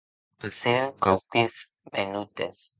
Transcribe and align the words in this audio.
Passèren 0.43 0.93
quauques 1.03 1.63
menutes. 1.93 2.59